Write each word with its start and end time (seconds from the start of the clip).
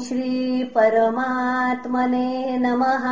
श्रीपरमात्मने 0.00 2.58
नमः। 2.58 3.04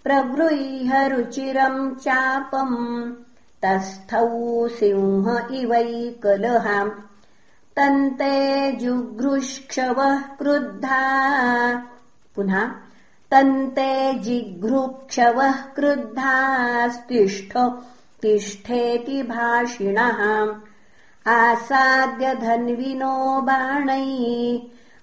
प्रगृह्य 0.04 1.08
रुचिरम् 1.08 1.94
चापम् 1.94 3.12
तस्थौ 3.62 4.68
सिंह 4.68 5.48
इवैकलः 5.52 6.88
तन्ते 7.76 8.72
जुघृक्षवः 8.72 10.18
क्रुद्धा। 10.18 11.02
पुनः 12.36 12.70
तन्ते 13.30 14.14
जिघृक्षवः 14.14 15.52
क्रुद्धास्तिष्ठ 15.52 17.58
तिष्ठेति 18.22 19.22
भाषिणः। 19.22 20.54
आसाद्य 21.30 22.34
धन्विनो 22.34 23.40
बाणैः। 23.40 24.60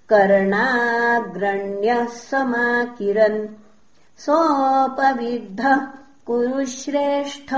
कर्णाग्रण्यः 0.10 2.06
समाकिरन् 2.06 3.67
सोपविद्धः 4.18 5.88
कुरु 6.26 6.66
श्रेष्ठ 6.66 7.56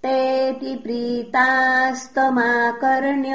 तेति 0.03 0.73
प्रीतास्तमाकर्ण्य 0.83 3.33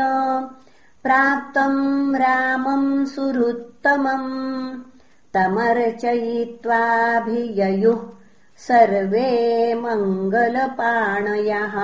प्राप्तम् 1.04 2.16
रामम् 2.16 3.06
सुहृत्तमम्। 3.06 4.30
तमर्चयित्वाभिययुः 5.34 8.02
सर्वे 8.58 9.74
मङ्गलपाणयः। 9.74 11.74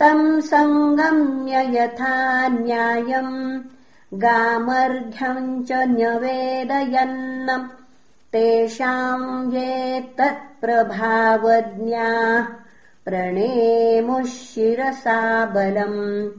तम् 0.00 0.42
सङ्गम्य 0.42 1.76
यथा 1.76 2.48
न्यायम् 2.48 3.62
गामर्घ्यम् 4.14 5.64
च 5.64 5.72
न्यवेदयन् 5.72 7.66
तेषाम् 8.32 9.54
ये 9.54 10.00
तत्प्रभावज्ञाः 10.00 12.46
प्रणेमुः 13.04 14.22
शिरसा 14.22 15.46
बलम्। 15.46 16.30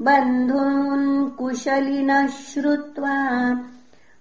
बन्धून् 0.00 1.30
कुशलिनः 1.30 2.26
श्रुत्वा 2.26 3.56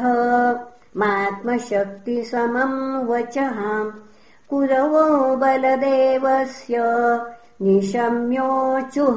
मात्मशक्तिसमम् 1.02 2.80
वचः 3.10 3.58
कुरवो 4.50 5.06
बलदेवस्य 5.36 6.76
निशम्योचुः 7.66 9.16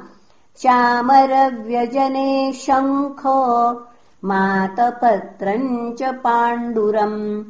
चामरव्यजने 0.56 2.52
शङ्खो 2.52 3.80
मातपत्रम् 4.24 5.96
च 5.96 6.02
पाण्डुरम् 6.02 7.44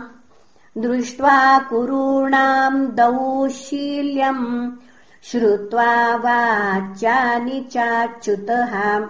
दृष्ट्वा 0.78 1.60
कुरूणाम् 1.60 2.88
दौशील्यम् 2.88 4.72
श्रुत्वा 5.24 6.16
वाच्यानि 6.16 7.70
चाच्युतः। 7.72 9.06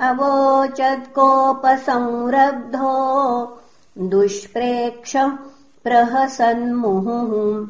अवोचत्कोपसंरब्धो 0.00 2.94
दुष्प्रेक्ष 3.98 5.16
प्रहसन्मुहुः। 5.84 7.66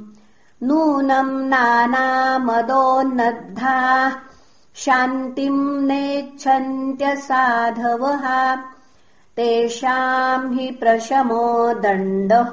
नूनम् 0.62 1.48
नानामदोन्नद्धाः 1.48 4.12
शान्तिम् 4.74 5.86
नेच्छन्त्यसाधवः। 5.86 8.58
तेषाम् 9.36 10.58
हि 10.58 10.70
प्रशमो 10.70 11.80
दण्डः 11.80 12.52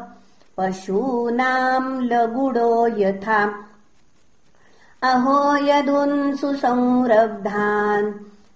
पशूनाम् 0.58 2.02
लगुडो 2.02 2.88
यथा। 2.88 3.60
अहो 5.02 5.56
यदुन्सु 5.56 6.54
संरब्धान् 6.54 8.14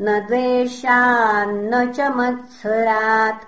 न 0.00 0.26
द्वेषान्न 0.26 1.92
च 1.92 2.00
मत्सरात्। 2.00 3.44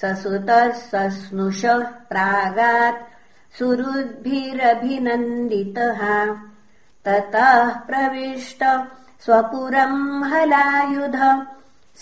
ससुतः 0.00 0.72
सस्नुषः 0.72 1.82
प्रागात् 1.82 3.02
सुहृद्भिरभिनन्दितः। 3.58 6.00
ततः 7.04 7.68
प्रविष्ट 7.68 8.64
स्वपुरम् 9.24 10.24
हलायुध 10.24 11.46